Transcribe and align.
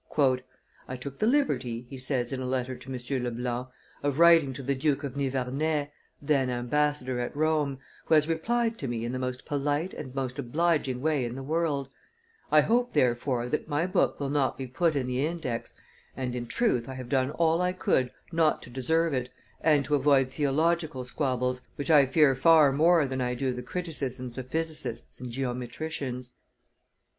"I 0.87 0.95
took 0.99 1.19
the 1.19 1.27
liberty," 1.27 1.85
he 1.87 1.97
says 1.99 2.33
in 2.33 2.39
a 2.41 2.45
letter 2.47 2.75
to 2.75 2.91
M. 2.91 3.23
Leblant, 3.23 3.67
"of 4.01 4.17
writing 4.17 4.51
to 4.53 4.63
the 4.63 4.73
Duke 4.73 5.03
of 5.03 5.15
Nivernais 5.15 5.91
(then 6.19 6.49
ambassador 6.49 7.19
at 7.19 7.35
Rome), 7.35 7.77
who 8.05 8.15
has 8.15 8.27
replied 8.27 8.79
to 8.79 8.87
me 8.87 9.05
in 9.05 9.11
the 9.11 9.19
most 9.19 9.45
polite 9.45 9.93
and 9.93 10.15
most 10.15 10.39
obliging 10.39 11.01
way 11.01 11.23
in 11.23 11.35
the 11.35 11.43
world; 11.43 11.87
I 12.51 12.61
hope, 12.61 12.93
therefore, 12.93 13.47
that 13.49 13.67
my 13.67 13.85
book 13.85 14.19
will 14.19 14.31
not 14.31 14.57
be 14.57 14.65
put 14.65 14.95
in 14.95 15.05
the 15.05 15.23
Index, 15.23 15.75
and, 16.17 16.35
in 16.35 16.47
truth, 16.47 16.89
I 16.89 16.95
have 16.95 17.07
done 17.07 17.29
all 17.29 17.61
I 17.61 17.71
could 17.71 18.11
not 18.31 18.63
to 18.63 18.71
deserve 18.71 19.13
it 19.13 19.29
and 19.61 19.85
to 19.85 19.93
avoid 19.93 20.31
theological 20.31 21.03
squabbles, 21.05 21.61
which 21.75 21.91
I 21.91 22.07
fear 22.07 22.33
far 22.35 22.71
more 22.71 23.05
than 23.05 23.21
I 23.21 23.35
do 23.35 23.53
the 23.53 23.61
criticisms 23.61 24.39
of 24.39 24.47
physicists 24.49 25.21
and 25.21 25.29
geometricians." 25.29 26.33